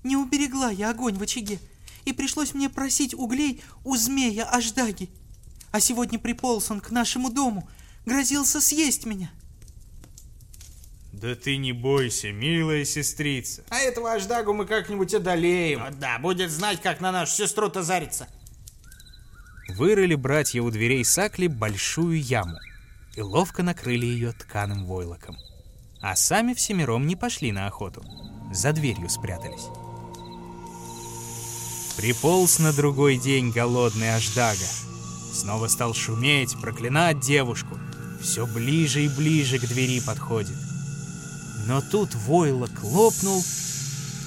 Не 0.04 0.16
уберегла 0.16 0.70
я 0.70 0.90
огонь 0.90 1.16
в 1.16 1.22
очаге, 1.22 1.58
и 2.04 2.12
пришлось 2.12 2.54
мне 2.54 2.68
просить 2.68 3.14
углей 3.14 3.62
у 3.84 3.96
змея 3.96 4.44
Аждаги. 4.44 5.08
А 5.72 5.80
сегодня 5.80 6.18
приполз 6.18 6.70
он 6.70 6.80
к 6.80 6.90
нашему 6.90 7.30
дому, 7.30 7.68
грозился 8.04 8.60
съесть 8.60 9.06
меня. 9.06 9.30
Да 11.20 11.34
ты 11.34 11.58
не 11.58 11.72
бойся, 11.72 12.32
милая 12.32 12.86
сестрица. 12.86 13.62
А 13.68 13.80
этого 13.80 14.12
Аждагу 14.12 14.54
мы 14.54 14.64
как-нибудь 14.64 15.12
одолеем. 15.12 15.84
Вот 15.84 15.98
да, 15.98 16.18
будет 16.18 16.50
знать, 16.50 16.80
как 16.80 17.00
на 17.00 17.12
нашу 17.12 17.34
сестру-то 17.34 17.82
зариться. 17.82 18.26
Вырыли 19.68 20.14
братья 20.14 20.62
у 20.62 20.70
дверей 20.70 21.04
Сакли 21.04 21.46
большую 21.46 22.22
яму 22.22 22.56
и 23.16 23.20
ловко 23.20 23.62
накрыли 23.62 24.06
ее 24.06 24.32
тканым 24.32 24.86
войлоком. 24.86 25.36
А 26.00 26.16
сами 26.16 26.54
всемиром 26.54 27.06
не 27.06 27.16
пошли 27.16 27.52
на 27.52 27.66
охоту. 27.66 28.02
За 28.50 28.72
дверью 28.72 29.10
спрятались. 29.10 29.68
Приполз 31.98 32.60
на 32.60 32.72
другой 32.72 33.18
день 33.18 33.50
голодный 33.50 34.14
Аждага. 34.14 34.64
Снова 35.34 35.68
стал 35.68 35.92
шуметь, 35.92 36.58
проклинать 36.62 37.20
девушку. 37.20 37.78
Все 38.22 38.46
ближе 38.46 39.04
и 39.04 39.08
ближе 39.08 39.58
к 39.58 39.68
двери 39.68 40.00
подходит. 40.00 40.56
Но 41.66 41.80
тут 41.80 42.14
войлок 42.14 42.70
лопнул, 42.82 43.42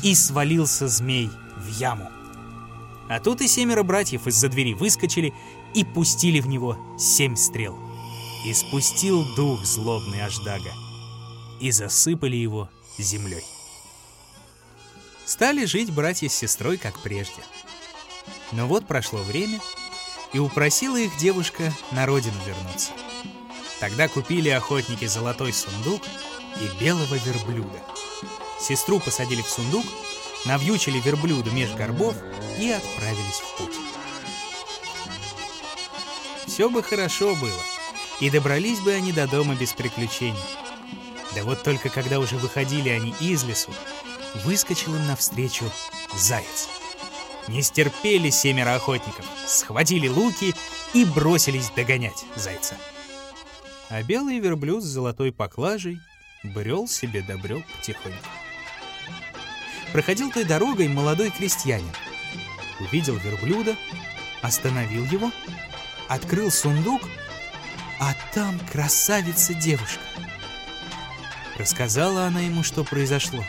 и 0.03 0.13
свалился 0.15 0.87
змей 0.87 1.29
в 1.57 1.67
яму. 1.79 2.11
А 3.09 3.19
тут 3.19 3.41
и 3.41 3.47
семеро 3.47 3.83
братьев 3.83 4.27
из-за 4.27 4.49
двери 4.49 4.73
выскочили 4.73 5.33
и 5.73 5.83
пустили 5.83 6.39
в 6.39 6.47
него 6.47 6.77
семь 6.99 7.35
стрел. 7.35 7.77
И 8.45 8.53
спустил 8.53 9.25
дух 9.35 9.63
злобный 9.65 10.23
Аждага. 10.23 10.71
И 11.59 11.71
засыпали 11.71 12.35
его 12.35 12.69
землей. 12.97 13.43
Стали 15.25 15.65
жить 15.65 15.91
братья 15.91 16.27
с 16.27 16.33
сестрой, 16.33 16.77
как 16.77 17.01
прежде. 17.01 17.41
Но 18.51 18.67
вот 18.67 18.85
прошло 18.87 19.21
время, 19.21 19.59
и 20.33 20.39
упросила 20.39 20.97
их 20.97 21.15
девушка 21.17 21.73
на 21.91 22.05
родину 22.05 22.35
вернуться. 22.45 22.91
Тогда 23.79 24.07
купили 24.07 24.49
охотники 24.49 25.05
золотой 25.05 25.53
сундук 25.53 26.01
и 26.61 26.83
белого 26.83 27.15
верблюда. 27.15 27.79
Сестру 28.59 28.99
посадили 28.99 29.41
в 29.41 29.49
сундук, 29.49 29.85
навьючили 30.45 30.99
верблюду 30.99 31.51
меж 31.51 31.71
горбов 31.71 32.15
и 32.59 32.69
отправились 32.69 33.41
в 33.41 33.57
путь. 33.57 33.75
Все 36.45 36.69
бы 36.69 36.83
хорошо 36.83 37.35
было, 37.35 37.63
и 38.19 38.29
добрались 38.29 38.79
бы 38.79 38.93
они 38.93 39.11
до 39.11 39.27
дома 39.27 39.55
без 39.55 39.73
приключений. 39.73 40.37
Да 41.35 41.43
вот 41.43 41.63
только 41.63 41.89
когда 41.89 42.19
уже 42.19 42.37
выходили 42.37 42.89
они 42.89 43.15
из 43.19 43.43
лесу, 43.43 43.71
выскочил 44.45 44.95
им 44.95 45.07
навстречу 45.07 45.65
заяц. 46.15 46.69
Не 47.47 47.61
стерпели 47.61 48.29
семеро 48.29 48.75
охотников, 48.75 49.25
схватили 49.47 50.07
луки 50.07 50.53
и 50.93 51.05
бросились 51.05 51.71
догонять 51.75 52.23
зайца. 52.35 52.77
А 53.89 54.01
белый 54.03 54.39
верблюд 54.39 54.83
с 54.83 54.87
золотой 54.87 55.31
поклажей 55.31 55.99
брел 56.43 56.87
себе 56.87 57.21
добрел 57.21 57.63
потихоньку. 57.63 58.27
Проходил 59.91 60.31
той 60.31 60.43
дорогой 60.43 60.87
молодой 60.87 61.29
крестьянин. 61.29 61.91
Увидел 62.79 63.15
верблюда, 63.17 63.75
остановил 64.41 65.05
его, 65.05 65.31
открыл 66.09 66.51
сундук, 66.51 67.01
а 67.99 68.13
там 68.33 68.59
красавица-девушка. 68.71 70.01
Рассказала 71.57 72.25
она 72.25 72.41
ему, 72.41 72.63
что 72.63 72.83
произошло. 72.83 73.43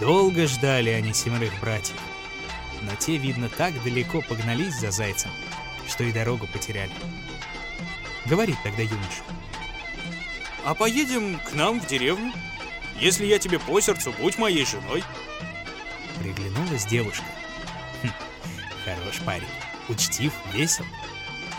Долго 0.00 0.46
ждали 0.46 0.90
они 0.90 1.12
семерых 1.12 1.58
братьев, 1.60 2.00
но 2.82 2.94
те, 2.96 3.16
видно, 3.18 3.48
так 3.48 3.80
далеко 3.84 4.22
погнались 4.22 4.80
за 4.80 4.90
зайцем, 4.90 5.30
что 5.88 6.04
и 6.04 6.12
дорогу 6.12 6.46
потеряли. 6.46 6.92
Говорит 8.24 8.56
тогда 8.64 8.82
юноша. 8.82 9.22
А 10.66 10.74
поедем 10.74 11.38
к 11.38 11.52
нам 11.52 11.80
в 11.80 11.86
деревню? 11.86 12.32
Если 12.98 13.24
я 13.24 13.38
тебе 13.38 13.60
по 13.60 13.80
сердцу, 13.80 14.12
будь 14.18 14.36
моей 14.36 14.66
женой. 14.66 15.04
Приглянулась 16.18 16.84
девушка. 16.86 17.24
Хм, 18.02 18.08
хорош 18.84 19.20
парень, 19.24 19.46
учтив, 19.88 20.32
весел. 20.52 20.84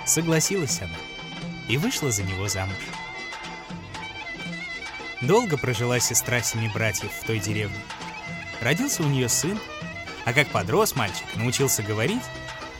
Согласилась 0.05 0.81
она 0.81 0.97
и 1.69 1.77
вышла 1.77 2.11
за 2.11 2.23
него 2.23 2.49
замуж. 2.49 2.75
Долго 5.21 5.57
прожила 5.57 6.01
сестра 6.01 6.41
семи 6.41 6.67
братьев 6.67 7.11
в 7.13 7.25
той 7.25 7.39
деревне. 7.39 7.79
Родился 8.59 9.03
у 9.03 9.07
нее 9.07 9.29
сын, 9.29 9.57
а 10.25 10.33
как 10.33 10.49
подрос 10.49 10.97
мальчик, 10.97 11.27
научился 11.35 11.81
говорить, 11.81 12.23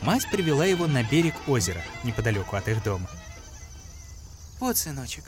мать 0.01 0.29
привела 0.29 0.65
его 0.65 0.87
на 0.87 1.03
берег 1.03 1.35
озера, 1.47 1.81
неподалеку 2.03 2.57
от 2.57 2.67
их 2.67 2.83
дома. 2.83 3.09
Вот, 4.59 4.75
сыночек, 4.75 5.23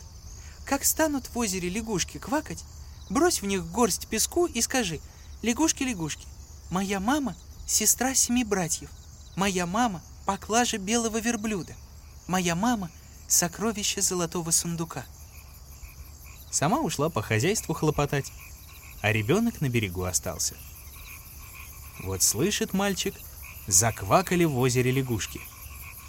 как 0.70 0.86
станут 0.86 1.32
в 1.34 1.38
озере 1.40 1.68
лягушки 1.68 2.20
квакать, 2.20 2.64
брось 3.10 3.42
в 3.42 3.46
них 3.48 3.66
горсть 3.72 4.08
песку 4.08 4.46
и 4.46 4.62
скажи, 4.62 5.00
лягушки-лягушки, 5.42 6.28
моя 6.70 7.00
мама— 7.00 7.36
сестра 7.68 8.14
семи 8.14 8.44
братьев, 8.44 8.92
моя 9.36 9.66
мама— 9.66 10.04
поклажа 10.28 10.78
белого 10.78 11.20
верблюда, 11.20 11.74
моя 12.28 12.54
мама— 12.54 12.92
сокровище 13.28 14.04
золотого 14.04 14.52
сундука. 14.52 15.06
Сама 16.52 16.82
ушла 16.82 17.10
по 17.10 17.24
хозяйству 17.24 17.74
хлопотать, 17.74 18.32
а 19.02 19.12
ребенок 19.12 19.62
на 19.62 19.70
берегу 19.70 20.04
остался. 20.04 20.54
Вот 22.04 22.22
слышит 22.22 22.74
мальчик, 22.74 23.16
заквакали 23.66 24.44
в 24.44 24.56
озере 24.60 24.92
лягушки. 24.92 25.42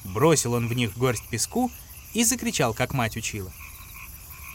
Бросил 0.05 0.53
он 0.53 0.68
в 0.68 0.75
них 0.75 0.99
горсть 0.99 1.29
песку 1.31 1.70
и 2.12 2.25
закричал, 2.25 2.75
как 2.75 2.92
мать 2.92 3.16
учила. 3.16 3.51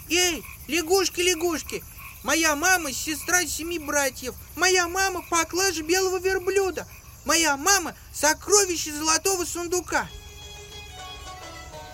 Эй, 0.10 0.44
лягушки, 0.68 1.22
лягушки! 1.22 1.84
Моя 2.24 2.56
мама 2.56 2.92
сестра 2.92 3.46
семи 3.46 3.78
братьев. 3.78 4.34
Моя 4.56 4.88
мама 4.88 5.24
поклажа 5.30 5.84
белого 5.84 6.20
верблюда. 6.20 6.88
Моя 7.24 7.56
мама 7.56 7.96
сокровище 8.14 8.92
золотого 8.94 9.46
сундука. 9.46 10.08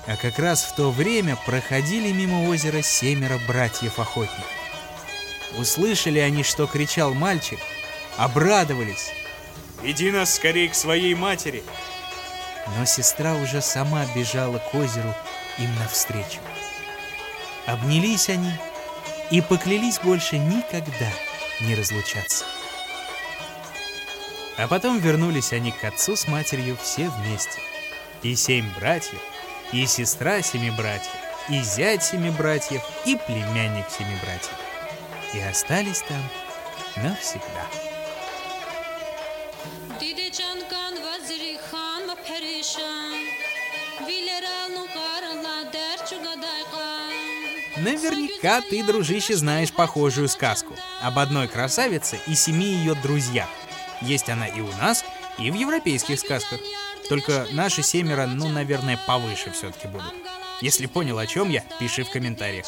А 0.08 0.16
как 0.16 0.40
раз 0.40 0.64
в 0.64 0.76
то 0.76 0.90
время 0.90 1.38
проходили 1.46 2.12
мимо 2.12 2.48
озера 2.50 2.82
семеро 2.82 3.40
братьев-охотников. 3.46 4.46
Услышали 5.58 6.20
они, 6.20 6.44
что 6.44 6.66
кричал 6.66 7.14
мальчик, 7.14 7.60
обрадовались. 8.18 9.12
Веди 9.82 10.12
нас 10.12 10.36
скорее 10.36 10.70
к 10.70 10.76
своей 10.76 11.14
матери. 11.14 11.64
Но 12.78 12.86
сестра 12.86 13.36
уже 13.36 13.62
сама 13.62 14.06
бежала 14.16 14.60
к 14.60 14.74
озеру 14.74 15.14
им 15.58 15.76
навстречу. 15.76 16.40
Обнялись 17.66 18.30
они 18.30 18.52
и 19.30 19.42
поклялись 19.42 20.00
больше 20.00 20.38
никогда 20.38 21.10
не 21.62 21.76
разлучаться. 21.76 22.46
А 24.58 24.68
потом 24.68 25.00
вернулись 25.00 25.54
они 25.54 25.72
к 25.72 25.84
отцу 25.84 26.16
с 26.16 26.28
матерью 26.28 26.78
все 26.82 27.10
вместе. 27.10 27.60
И 28.24 28.36
семь 28.36 28.70
братьев, 28.76 29.20
и 29.72 29.86
сестра 29.86 30.42
семи 30.42 30.70
братьев, 30.72 31.12
и 31.50 31.62
зять 31.62 32.04
семи 32.04 32.30
братьев, 32.30 32.82
и 33.06 33.16
племянник 33.16 33.86
семи 33.90 34.16
братьев. 34.22 34.54
И 35.34 35.40
остались 35.40 36.02
там 36.02 36.22
навсегда. 36.98 37.91
Наверняка 47.84 48.62
ты, 48.62 48.84
дружище, 48.84 49.36
знаешь 49.36 49.72
похожую 49.72 50.30
сказку 50.30 50.76
об 51.02 51.18
одной 51.18 51.48
красавице 51.48 52.20
и 52.28 52.36
семи 52.36 52.68
ее 52.68 52.94
друзьях. 52.94 53.50
Есть 54.02 54.30
она 54.30 54.46
и 54.46 54.62
у 54.62 54.72
нас, 54.74 55.04
и 55.40 55.50
в 55.50 55.56
европейских 55.56 56.20
сказках. 56.20 56.60
Только 57.10 57.48
наши 57.54 57.82
семеро, 57.82 58.28
ну, 58.28 58.50
наверное, 58.50 59.00
повыше 59.08 59.50
все-таки 59.50 59.88
будут. 59.88 60.14
Если 60.62 60.86
понял, 60.86 61.18
о 61.18 61.26
чем 61.26 61.50
я, 61.50 61.64
пиши 61.80 62.04
в 62.04 62.12
комментариях. 62.12 62.68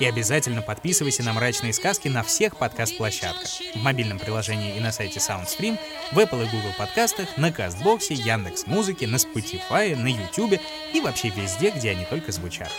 И 0.00 0.06
обязательно 0.06 0.62
подписывайся 0.62 1.22
на 1.22 1.34
«Мрачные 1.34 1.74
сказки» 1.74 2.08
на 2.08 2.22
всех 2.22 2.56
подкаст-площадках. 2.56 3.50
В 3.74 3.82
мобильном 3.82 4.18
приложении 4.18 4.76
и 4.78 4.80
на 4.80 4.92
сайте 4.92 5.20
SoundStream, 5.20 5.78
в 6.12 6.18
Apple 6.18 6.42
и 6.42 6.48
Google 6.48 6.72
подкастах, 6.78 7.36
на 7.36 7.52
Кастбоксе, 7.52 8.14
Яндекс 8.14 8.66
Музыке, 8.66 9.06
на 9.06 9.16
Spotify, 9.16 9.94
на 9.94 10.08
YouTube 10.08 10.58
и 10.94 11.00
вообще 11.02 11.28
везде, 11.28 11.70
где 11.70 11.90
они 11.90 12.06
только 12.06 12.32
звучат. 12.32 12.72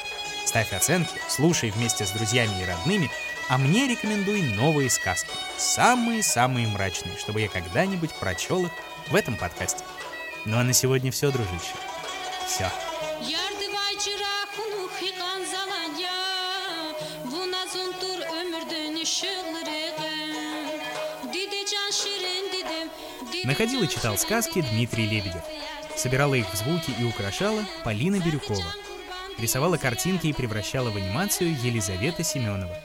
Ставь 0.45 0.73
оценки, 0.73 1.11
слушай 1.27 1.71
вместе 1.71 2.05
с 2.05 2.11
друзьями 2.11 2.61
и 2.61 2.65
родными, 2.65 3.11
а 3.49 3.57
мне 3.57 3.87
рекомендуй 3.87 4.41
новые 4.41 4.89
сказки. 4.89 5.31
Самые-самые 5.57 6.67
мрачные, 6.67 7.17
чтобы 7.17 7.41
я 7.41 7.49
когда-нибудь 7.49 8.13
прочел 8.13 8.65
их 8.65 8.71
в 9.07 9.15
этом 9.15 9.35
подкасте. 9.35 9.83
Ну 10.45 10.57
а 10.57 10.63
на 10.63 10.73
сегодня 10.73 11.11
все, 11.11 11.31
дружище. 11.31 11.73
Все. 12.47 12.71
Находил 23.43 23.83
и 23.83 23.87
читал 23.87 24.17
сказки 24.17 24.61
Дмитрий 24.61 25.05
Лебедев. 25.05 25.43
Собирала 25.95 26.35
их 26.35 26.51
в 26.51 26.55
звуки 26.55 26.91
и 26.99 27.03
украшала 27.03 27.63
Полина 27.83 28.19
Бирюкова. 28.19 28.63
Рисовала 29.37 29.77
картинки 29.77 30.27
и 30.27 30.33
превращала 30.33 30.89
в 30.89 30.95
анимацию 30.95 31.55
Елизавета 31.61 32.23
Семенова. 32.23 32.77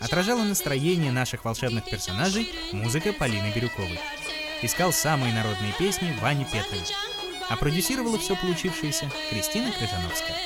Отражала 0.00 0.42
настроение 0.42 1.12
наших 1.12 1.44
волшебных 1.44 1.84
персонажей 1.84 2.48
музыка 2.72 3.12
Полины 3.12 3.52
Бирюковой. 3.54 3.98
Искал 4.62 4.92
самые 4.92 5.32
народные 5.32 5.72
песни 5.78 6.16
Вани 6.20 6.44
Петрович. 6.44 6.88
А 7.48 7.56
продюсировала 7.56 8.18
все 8.18 8.34
получившееся 8.36 9.10
Кристина 9.30 9.70
Крыжановская. 9.70 10.36